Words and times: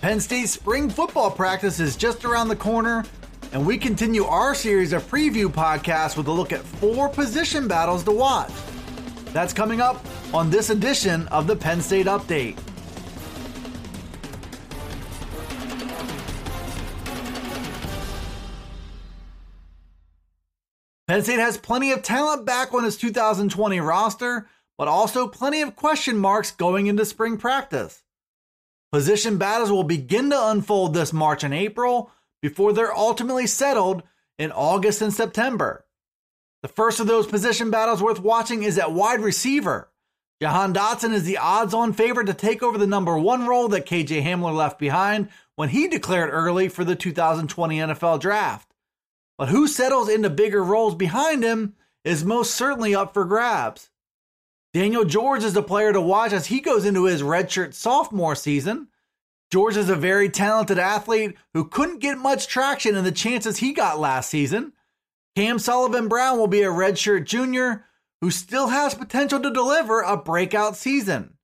Penn 0.00 0.20
State 0.20 0.48
spring 0.48 0.88
football 0.88 1.28
practice 1.28 1.80
is 1.80 1.96
just 1.96 2.24
around 2.24 2.46
the 2.46 2.54
corner, 2.54 3.04
and 3.50 3.66
we 3.66 3.76
continue 3.76 4.24
our 4.24 4.54
series 4.54 4.92
of 4.92 5.02
preview 5.10 5.46
podcasts 5.46 6.16
with 6.16 6.28
a 6.28 6.32
look 6.32 6.52
at 6.52 6.60
four 6.60 7.08
position 7.08 7.66
battles 7.66 8.04
to 8.04 8.12
watch. 8.12 8.52
That's 9.32 9.52
coming 9.52 9.80
up 9.80 10.04
on 10.32 10.50
this 10.50 10.70
edition 10.70 11.26
of 11.28 11.48
the 11.48 11.56
Penn 11.56 11.80
State 11.80 12.06
Update. 12.06 12.56
Penn 21.08 21.24
State 21.24 21.40
has 21.40 21.58
plenty 21.58 21.90
of 21.90 22.04
talent 22.04 22.46
back 22.46 22.72
on 22.72 22.84
its 22.84 22.96
2020 22.96 23.80
roster, 23.80 24.46
but 24.76 24.86
also 24.86 25.26
plenty 25.26 25.60
of 25.60 25.74
question 25.74 26.16
marks 26.16 26.52
going 26.52 26.86
into 26.86 27.04
spring 27.04 27.36
practice. 27.36 28.04
Position 28.90 29.36
battles 29.36 29.70
will 29.70 29.84
begin 29.84 30.30
to 30.30 30.46
unfold 30.48 30.94
this 30.94 31.12
March 31.12 31.44
and 31.44 31.52
April 31.52 32.10
before 32.40 32.72
they're 32.72 32.96
ultimately 32.96 33.46
settled 33.46 34.02
in 34.38 34.50
August 34.52 35.02
and 35.02 35.12
September. 35.12 35.84
The 36.62 36.68
first 36.68 36.98
of 36.98 37.06
those 37.06 37.26
position 37.26 37.70
battles 37.70 38.02
worth 38.02 38.20
watching 38.20 38.62
is 38.62 38.78
at 38.78 38.92
wide 38.92 39.20
receiver. 39.20 39.90
Jahan 40.40 40.72
Dotson 40.72 41.12
is 41.12 41.24
the 41.24 41.38
odds 41.38 41.74
on 41.74 41.92
favorite 41.92 42.26
to 42.26 42.34
take 42.34 42.62
over 42.62 42.78
the 42.78 42.86
number 42.86 43.18
one 43.18 43.46
role 43.46 43.68
that 43.68 43.86
KJ 43.86 44.22
Hamler 44.22 44.54
left 44.54 44.78
behind 44.78 45.28
when 45.56 45.68
he 45.68 45.88
declared 45.88 46.30
early 46.32 46.68
for 46.68 46.84
the 46.84 46.96
2020 46.96 47.78
NFL 47.78 48.20
Draft. 48.20 48.72
But 49.36 49.48
who 49.48 49.68
settles 49.68 50.08
into 50.08 50.30
bigger 50.30 50.62
roles 50.62 50.94
behind 50.94 51.42
him 51.42 51.74
is 52.04 52.24
most 52.24 52.54
certainly 52.54 52.94
up 52.94 53.12
for 53.12 53.24
grabs. 53.24 53.90
Daniel 54.74 55.04
George 55.04 55.44
is 55.44 55.54
the 55.54 55.62
player 55.62 55.92
to 55.92 56.00
watch 56.00 56.32
as 56.32 56.46
he 56.46 56.60
goes 56.60 56.84
into 56.84 57.04
his 57.04 57.22
redshirt 57.22 57.74
sophomore 57.74 58.34
season. 58.34 58.88
George 59.50 59.76
is 59.76 59.88
a 59.88 59.96
very 59.96 60.28
talented 60.28 60.78
athlete 60.78 61.36
who 61.54 61.64
couldn't 61.64 62.00
get 62.00 62.18
much 62.18 62.48
traction 62.48 62.94
in 62.94 63.04
the 63.04 63.12
chances 63.12 63.58
he 63.58 63.72
got 63.72 63.98
last 63.98 64.28
season. 64.28 64.74
Cam 65.34 65.58
Sullivan 65.58 66.08
Brown 66.08 66.36
will 66.36 66.48
be 66.48 66.62
a 66.62 66.68
redshirt 66.68 67.24
junior 67.24 67.86
who 68.20 68.30
still 68.30 68.68
has 68.68 68.94
potential 68.94 69.40
to 69.40 69.50
deliver 69.50 70.02
a 70.02 70.16
breakout 70.16 70.76
season. 70.76 71.34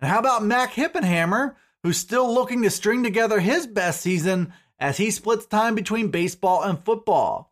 And 0.00 0.10
how 0.10 0.20
about 0.20 0.44
Mac 0.44 0.74
Hippenhammer, 0.74 1.56
who's 1.82 1.96
still 1.96 2.32
looking 2.32 2.62
to 2.62 2.70
string 2.70 3.02
together 3.02 3.40
his 3.40 3.66
best 3.66 4.00
season 4.00 4.52
as 4.78 4.96
he 4.96 5.10
splits 5.10 5.46
time 5.46 5.74
between 5.74 6.08
baseball 6.08 6.62
and 6.62 6.82
football. 6.84 7.49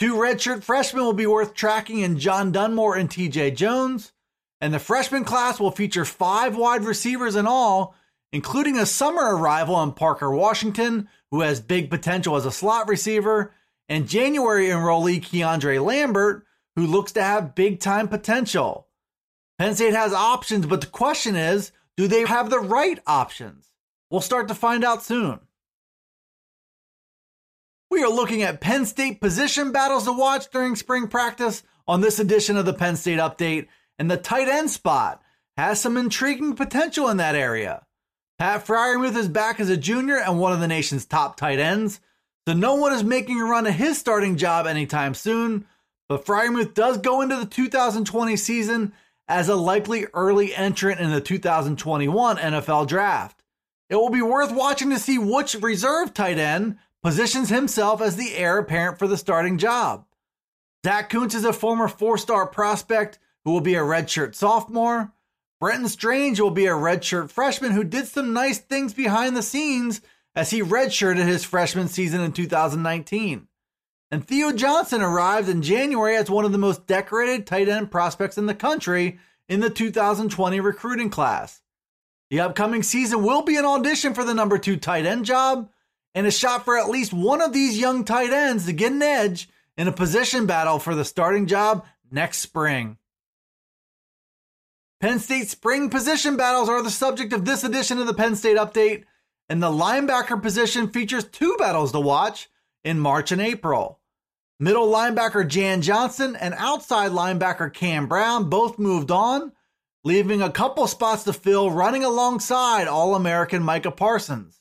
Two 0.00 0.14
redshirt 0.14 0.62
freshmen 0.62 1.04
will 1.04 1.12
be 1.12 1.26
worth 1.26 1.52
tracking 1.52 1.98
in 1.98 2.18
John 2.18 2.52
Dunmore 2.52 2.96
and 2.96 3.10
TJ 3.10 3.54
Jones, 3.54 4.12
and 4.58 4.72
the 4.72 4.78
freshman 4.78 5.24
class 5.24 5.60
will 5.60 5.70
feature 5.70 6.06
five 6.06 6.56
wide 6.56 6.84
receivers 6.84 7.36
in 7.36 7.46
all, 7.46 7.94
including 8.32 8.78
a 8.78 8.86
summer 8.86 9.36
arrival 9.36 9.82
in 9.82 9.92
Parker 9.92 10.30
Washington, 10.30 11.06
who 11.30 11.42
has 11.42 11.60
big 11.60 11.90
potential 11.90 12.34
as 12.36 12.46
a 12.46 12.50
slot 12.50 12.88
receiver, 12.88 13.52
and 13.90 14.08
January 14.08 14.68
enrollee 14.68 15.20
Keandre 15.20 15.84
Lambert, 15.84 16.46
who 16.76 16.86
looks 16.86 17.12
to 17.12 17.22
have 17.22 17.54
big 17.54 17.78
time 17.78 18.08
potential. 18.08 18.86
Penn 19.58 19.74
State 19.74 19.92
has 19.92 20.14
options, 20.14 20.64
but 20.64 20.80
the 20.80 20.86
question 20.86 21.36
is 21.36 21.72
do 21.98 22.08
they 22.08 22.24
have 22.24 22.48
the 22.48 22.58
right 22.58 22.98
options? 23.06 23.66
We'll 24.08 24.22
start 24.22 24.48
to 24.48 24.54
find 24.54 24.82
out 24.82 25.02
soon. 25.02 25.40
We 27.90 28.04
are 28.04 28.08
looking 28.08 28.42
at 28.42 28.60
Penn 28.60 28.86
State 28.86 29.20
position 29.20 29.72
battles 29.72 30.04
to 30.04 30.12
watch 30.12 30.48
during 30.50 30.76
spring 30.76 31.08
practice 31.08 31.64
on 31.88 32.00
this 32.00 32.20
edition 32.20 32.56
of 32.56 32.64
the 32.64 32.72
Penn 32.72 32.94
State 32.94 33.18
Update, 33.18 33.66
and 33.98 34.08
the 34.08 34.16
tight 34.16 34.46
end 34.46 34.70
spot 34.70 35.20
has 35.56 35.80
some 35.80 35.96
intriguing 35.96 36.54
potential 36.54 37.08
in 37.08 37.16
that 37.16 37.34
area. 37.34 37.84
Pat 38.38 38.64
Freiermuth 38.64 39.16
is 39.16 39.26
back 39.26 39.58
as 39.58 39.70
a 39.70 39.76
junior 39.76 40.18
and 40.18 40.38
one 40.38 40.52
of 40.52 40.60
the 40.60 40.68
nation's 40.68 41.04
top 41.04 41.36
tight 41.36 41.58
ends, 41.58 41.98
so 42.46 42.54
no 42.54 42.76
one 42.76 42.92
is 42.92 43.02
making 43.02 43.40
a 43.40 43.44
run 43.44 43.66
at 43.66 43.74
his 43.74 43.98
starting 43.98 44.36
job 44.36 44.68
anytime 44.68 45.12
soon. 45.12 45.66
But 46.08 46.24
Freiermuth 46.24 46.74
does 46.74 46.98
go 46.98 47.22
into 47.22 47.36
the 47.36 47.44
2020 47.44 48.36
season 48.36 48.92
as 49.26 49.48
a 49.48 49.56
likely 49.56 50.06
early 50.14 50.54
entrant 50.54 51.00
in 51.00 51.10
the 51.10 51.20
2021 51.20 52.36
NFL 52.36 52.86
Draft. 52.86 53.42
It 53.88 53.96
will 53.96 54.10
be 54.10 54.22
worth 54.22 54.52
watching 54.52 54.90
to 54.90 54.98
see 55.00 55.18
which 55.18 55.56
reserve 55.56 56.14
tight 56.14 56.38
end 56.38 56.78
positions 57.02 57.48
himself 57.48 58.00
as 58.00 58.16
the 58.16 58.34
heir 58.34 58.58
apparent 58.58 58.98
for 58.98 59.06
the 59.06 59.16
starting 59.16 59.58
job. 59.58 60.04
Zach 60.84 61.10
Kuntz 61.10 61.34
is 61.34 61.44
a 61.44 61.52
former 61.52 61.88
four 61.88 62.18
star 62.18 62.46
prospect 62.46 63.18
who 63.44 63.52
will 63.52 63.60
be 63.60 63.74
a 63.74 63.80
redshirt 63.80 64.34
sophomore. 64.34 65.12
Brenton 65.60 65.88
Strange 65.88 66.40
will 66.40 66.50
be 66.50 66.66
a 66.66 66.72
redshirt 66.72 67.30
freshman 67.30 67.72
who 67.72 67.84
did 67.84 68.06
some 68.06 68.32
nice 68.32 68.58
things 68.58 68.94
behind 68.94 69.36
the 69.36 69.42
scenes 69.42 70.00
as 70.34 70.50
he 70.50 70.62
redshirted 70.62 71.26
his 71.26 71.44
freshman 71.44 71.88
season 71.88 72.20
in 72.20 72.32
2019. 72.32 73.46
And 74.10 74.26
Theo 74.26 74.52
Johnson 74.52 75.02
arrived 75.02 75.48
in 75.48 75.62
January 75.62 76.16
as 76.16 76.30
one 76.30 76.44
of 76.44 76.52
the 76.52 76.58
most 76.58 76.86
decorated 76.86 77.46
tight 77.46 77.68
end 77.68 77.90
prospects 77.90 78.38
in 78.38 78.46
the 78.46 78.54
country 78.54 79.18
in 79.48 79.60
the 79.60 79.70
2020 79.70 80.60
recruiting 80.60 81.10
class. 81.10 81.60
The 82.30 82.40
upcoming 82.40 82.82
season 82.82 83.22
will 83.22 83.42
be 83.42 83.56
an 83.56 83.64
audition 83.64 84.14
for 84.14 84.24
the 84.24 84.34
number 84.34 84.58
two 84.58 84.76
tight 84.76 85.04
end 85.04 85.24
job, 85.24 85.68
and 86.14 86.26
a 86.26 86.30
shot 86.30 86.64
for 86.64 86.78
at 86.78 86.88
least 86.88 87.12
one 87.12 87.40
of 87.40 87.52
these 87.52 87.78
young 87.78 88.04
tight 88.04 88.32
ends 88.32 88.66
to 88.66 88.72
get 88.72 88.92
an 88.92 89.02
edge 89.02 89.48
in 89.76 89.88
a 89.88 89.92
position 89.92 90.46
battle 90.46 90.78
for 90.78 90.94
the 90.94 91.04
starting 91.04 91.46
job 91.46 91.84
next 92.10 92.38
spring. 92.38 92.96
Penn 95.00 95.18
State 95.18 95.48
spring 95.48 95.88
position 95.88 96.36
battles 96.36 96.68
are 96.68 96.82
the 96.82 96.90
subject 96.90 97.32
of 97.32 97.44
this 97.44 97.64
edition 97.64 97.98
of 97.98 98.06
the 98.06 98.14
Penn 98.14 98.36
State 98.36 98.58
Update, 98.58 99.04
and 99.48 99.62
the 99.62 99.70
linebacker 99.70 100.40
position 100.40 100.88
features 100.88 101.24
two 101.24 101.56
battles 101.58 101.92
to 101.92 102.00
watch 102.00 102.50
in 102.84 103.00
March 103.00 103.32
and 103.32 103.40
April. 103.40 103.98
Middle 104.58 104.88
linebacker 104.88 105.48
Jan 105.48 105.80
Johnson 105.80 106.36
and 106.36 106.52
outside 106.58 107.12
linebacker 107.12 107.72
Cam 107.72 108.06
Brown 108.06 108.50
both 108.50 108.78
moved 108.78 109.10
on, 109.10 109.52
leaving 110.04 110.42
a 110.42 110.50
couple 110.50 110.86
spots 110.86 111.24
to 111.24 111.32
fill 111.32 111.70
running 111.70 112.04
alongside 112.04 112.86
All 112.86 113.14
American 113.14 113.62
Micah 113.62 113.90
Parsons. 113.90 114.59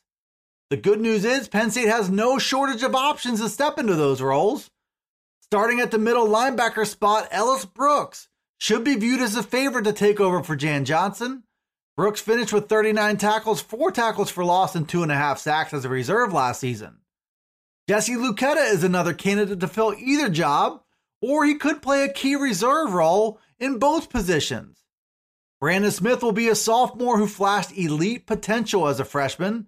The 0.69 0.77
good 0.77 1.01
news 1.01 1.25
is 1.25 1.47
Penn 1.47 1.71
State 1.71 1.87
has 1.87 2.11
no 2.11 2.37
shortage 2.37 2.83
of 2.83 2.93
options 2.93 3.41
to 3.41 3.49
step 3.49 3.79
into 3.79 3.95
those 3.95 4.21
roles. 4.21 4.69
Starting 5.41 5.79
at 5.79 5.89
the 5.89 5.97
middle 5.97 6.27
linebacker 6.27 6.85
spot, 6.85 7.27
Ellis 7.31 7.65
Brooks 7.65 8.27
should 8.59 8.83
be 8.83 8.93
viewed 8.93 9.19
as 9.19 9.35
a 9.35 9.41
favorite 9.41 9.85
to 9.85 9.93
take 9.93 10.19
over 10.19 10.43
for 10.43 10.55
Jan 10.55 10.85
Johnson. 10.85 11.43
Brooks 11.97 12.21
finished 12.21 12.53
with 12.53 12.69
39 12.69 13.17
tackles, 13.17 13.61
four 13.61 13.91
tackles 13.91 14.29
for 14.29 14.45
loss, 14.45 14.75
and 14.75 14.87
two 14.87 15.01
and 15.01 15.11
a 15.11 15.15
half 15.15 15.39
sacks 15.39 15.73
as 15.73 15.85
a 15.85 15.89
reserve 15.89 16.33
last 16.33 16.59
season. 16.59 16.99
Jesse 17.87 18.13
Luketa 18.13 18.71
is 18.71 18.83
another 18.83 19.15
candidate 19.15 19.59
to 19.61 19.67
fill 19.67 19.95
either 19.97 20.29
job, 20.29 20.83
or 21.19 21.45
he 21.45 21.55
could 21.55 21.81
play 21.81 22.03
a 22.03 22.13
key 22.13 22.35
reserve 22.35 22.93
role 22.93 23.39
in 23.59 23.79
both 23.79 24.11
positions. 24.11 24.83
Brandon 25.59 25.89
Smith 25.89 26.21
will 26.21 26.31
be 26.31 26.47
a 26.47 26.55
sophomore 26.55 27.17
who 27.17 27.25
flashed 27.25 27.75
elite 27.75 28.27
potential 28.27 28.87
as 28.87 28.99
a 28.99 29.05
freshman. 29.05 29.65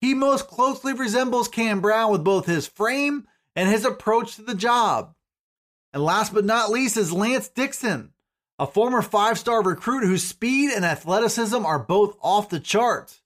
He 0.00 0.14
most 0.14 0.46
closely 0.46 0.92
resembles 0.92 1.48
Cam 1.48 1.80
Brown 1.80 2.12
with 2.12 2.24
both 2.24 2.46
his 2.46 2.66
frame 2.66 3.26
and 3.56 3.68
his 3.68 3.84
approach 3.84 4.36
to 4.36 4.42
the 4.42 4.54
job. 4.54 5.14
And 5.92 6.02
last 6.02 6.32
but 6.32 6.44
not 6.44 6.70
least 6.70 6.96
is 6.96 7.12
Lance 7.12 7.48
Dixon, 7.48 8.12
a 8.58 8.66
former 8.66 9.02
five 9.02 9.38
star 9.38 9.62
recruit 9.62 10.04
whose 10.04 10.22
speed 10.22 10.70
and 10.70 10.84
athleticism 10.84 11.64
are 11.64 11.78
both 11.78 12.16
off 12.22 12.48
the 12.48 12.60
charts. 12.60 13.22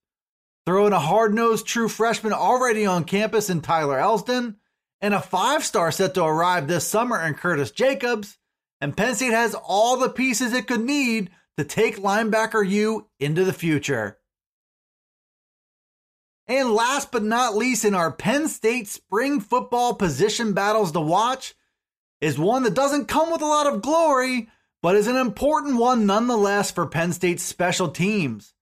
Throw 0.64 0.86
in 0.86 0.92
a 0.92 0.98
hard 0.98 1.34
nosed 1.34 1.66
true 1.66 1.88
freshman 1.88 2.32
already 2.32 2.86
on 2.86 3.04
campus 3.04 3.50
in 3.50 3.60
Tyler 3.60 3.98
Elsdon, 3.98 4.56
and 5.00 5.12
a 5.12 5.20
five 5.20 5.64
star 5.64 5.90
set 5.90 6.14
to 6.14 6.24
arrive 6.24 6.68
this 6.68 6.86
summer 6.86 7.20
in 7.20 7.34
Curtis 7.34 7.72
Jacobs, 7.72 8.38
and 8.80 8.96
Penn 8.96 9.16
State 9.16 9.32
has 9.32 9.54
all 9.54 9.96
the 9.96 10.08
pieces 10.08 10.52
it 10.52 10.68
could 10.68 10.84
need 10.84 11.30
to 11.58 11.64
take 11.64 11.96
linebacker 11.96 12.66
U 12.66 13.08
into 13.18 13.44
the 13.44 13.52
future. 13.52 14.18
And 16.52 16.74
last 16.74 17.10
but 17.10 17.22
not 17.22 17.56
least, 17.56 17.82
in 17.82 17.94
our 17.94 18.12
Penn 18.12 18.46
State 18.46 18.86
spring 18.86 19.40
football 19.40 19.94
position 19.94 20.52
battles 20.52 20.92
to 20.92 21.00
watch, 21.00 21.54
is 22.20 22.38
one 22.38 22.64
that 22.64 22.74
doesn't 22.74 23.08
come 23.08 23.32
with 23.32 23.40
a 23.40 23.46
lot 23.46 23.66
of 23.66 23.80
glory, 23.80 24.50
but 24.82 24.94
is 24.94 25.06
an 25.06 25.16
important 25.16 25.78
one 25.78 26.04
nonetheless 26.04 26.70
for 26.70 26.86
Penn 26.86 27.14
State's 27.14 27.42
special 27.42 27.88
teams. 27.88 28.52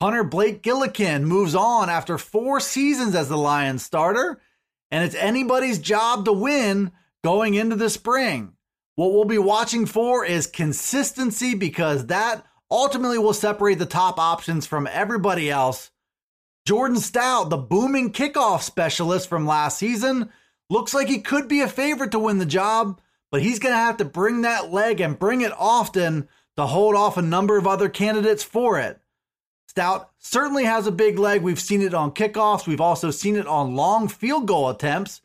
Punter 0.00 0.24
Blake 0.24 0.62
Gillikin 0.62 1.24
moves 1.24 1.54
on 1.54 1.90
after 1.90 2.16
four 2.16 2.58
seasons 2.58 3.14
as 3.14 3.28
the 3.28 3.36
Lions 3.36 3.84
starter, 3.84 4.40
and 4.90 5.04
it's 5.04 5.14
anybody's 5.14 5.78
job 5.78 6.24
to 6.24 6.32
win 6.32 6.90
going 7.22 7.52
into 7.52 7.76
the 7.76 7.90
spring. 7.90 8.54
What 8.94 9.12
we'll 9.12 9.26
be 9.26 9.36
watching 9.36 9.84
for 9.84 10.24
is 10.24 10.46
consistency 10.46 11.54
because 11.54 12.06
that 12.06 12.46
ultimately 12.70 13.18
will 13.18 13.34
separate 13.34 13.78
the 13.78 13.84
top 13.84 14.18
options 14.18 14.64
from 14.64 14.88
everybody 14.90 15.50
else. 15.50 15.90
Jordan 16.66 16.98
Stout, 16.98 17.48
the 17.48 17.56
booming 17.56 18.12
kickoff 18.12 18.60
specialist 18.60 19.28
from 19.28 19.46
last 19.46 19.78
season, 19.78 20.30
looks 20.68 20.92
like 20.92 21.06
he 21.06 21.20
could 21.20 21.46
be 21.46 21.60
a 21.60 21.68
favorite 21.68 22.10
to 22.10 22.18
win 22.18 22.38
the 22.38 22.44
job, 22.44 23.00
but 23.30 23.40
he's 23.40 23.60
going 23.60 23.72
to 23.72 23.78
have 23.78 23.98
to 23.98 24.04
bring 24.04 24.42
that 24.42 24.72
leg 24.72 25.00
and 25.00 25.16
bring 25.16 25.42
it 25.42 25.52
often 25.56 26.28
to 26.56 26.66
hold 26.66 26.96
off 26.96 27.16
a 27.16 27.22
number 27.22 27.56
of 27.56 27.68
other 27.68 27.88
candidates 27.88 28.42
for 28.42 28.80
it. 28.80 29.00
Stout 29.68 30.10
certainly 30.18 30.64
has 30.64 30.88
a 30.88 30.92
big 30.92 31.20
leg. 31.20 31.42
We've 31.42 31.60
seen 31.60 31.82
it 31.82 31.94
on 31.94 32.10
kickoffs. 32.10 32.66
We've 32.66 32.80
also 32.80 33.12
seen 33.12 33.36
it 33.36 33.46
on 33.46 33.76
long 33.76 34.08
field 34.08 34.48
goal 34.48 34.68
attempts. 34.68 35.20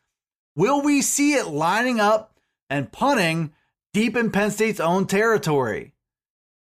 Will 0.56 0.84
we 0.84 1.02
see 1.02 1.34
it 1.34 1.48
lining 1.48 2.00
up 2.00 2.38
and 2.70 2.92
punting 2.92 3.52
deep 3.94 4.16
in 4.16 4.30
Penn 4.30 4.52
State's 4.52 4.80
own 4.80 5.08
territory? 5.08 5.94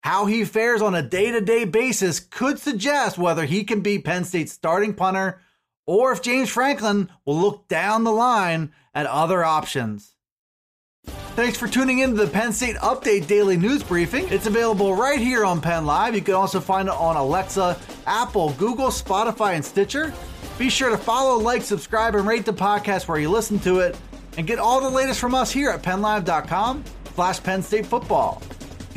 How 0.03 0.25
he 0.25 0.45
fares 0.45 0.81
on 0.81 0.95
a 0.95 1.01
day 1.01 1.31
to 1.31 1.41
day 1.41 1.65
basis 1.65 2.19
could 2.19 2.59
suggest 2.59 3.17
whether 3.17 3.45
he 3.45 3.63
can 3.63 3.81
be 3.81 3.99
Penn 3.99 4.23
State's 4.23 4.53
starting 4.53 4.93
punter 4.93 5.41
or 5.85 6.11
if 6.11 6.21
James 6.21 6.49
Franklin 6.49 7.09
will 7.25 7.37
look 7.37 7.67
down 7.67 8.03
the 8.03 8.11
line 8.11 8.71
at 8.93 9.05
other 9.05 9.43
options. 9.43 10.13
Thanks 11.35 11.57
for 11.57 11.67
tuning 11.67 11.99
in 11.99 12.11
to 12.11 12.25
the 12.25 12.31
Penn 12.31 12.51
State 12.51 12.75
Update 12.77 13.27
Daily 13.27 13.57
News 13.57 13.83
Briefing. 13.83 14.27
It's 14.29 14.47
available 14.47 14.95
right 14.95 15.19
here 15.19 15.45
on 15.45 15.61
Penn 15.61 15.85
Live. 15.85 16.15
You 16.15 16.21
can 16.21 16.33
also 16.33 16.59
find 16.59 16.87
it 16.87 16.95
on 16.95 17.15
Alexa, 17.15 17.77
Apple, 18.07 18.53
Google, 18.53 18.87
Spotify, 18.87 19.53
and 19.53 19.63
Stitcher. 19.63 20.13
Be 20.57 20.69
sure 20.69 20.89
to 20.89 20.97
follow, 20.97 21.37
like, 21.37 21.61
subscribe, 21.61 22.15
and 22.15 22.27
rate 22.27 22.45
the 22.45 22.53
podcast 22.53 23.07
where 23.07 23.19
you 23.19 23.29
listen 23.29 23.59
to 23.59 23.79
it. 23.79 23.95
And 24.37 24.47
get 24.47 24.57
all 24.57 24.81
the 24.81 24.89
latest 24.89 25.19
from 25.19 25.35
us 25.35 25.51
here 25.51 25.69
at 25.69 25.83
PennLive.com 25.83 26.83
slash 27.13 27.41
Penn 27.43 27.61
State 27.61 27.85
Football. 27.85 28.41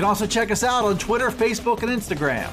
You 0.00 0.04
can 0.04 0.08
also 0.08 0.26
check 0.26 0.50
us 0.50 0.64
out 0.64 0.86
on 0.86 0.96
Twitter, 0.96 1.28
Facebook, 1.28 1.82
and 1.82 1.92
Instagram. 1.92 2.50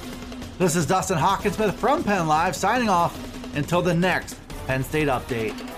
This 0.58 0.76
is 0.76 0.86
Dustin 0.86 1.18
Hockensmith 1.18 1.76
from 1.76 2.04
Penn 2.04 2.28
Live 2.28 2.58
signing 2.58 2.90
off 2.90 3.16
until 3.56 3.82
the 3.82 3.94
next 3.94 4.38
Penn 4.68 4.84
State 4.84 5.08
Update. 5.08 5.76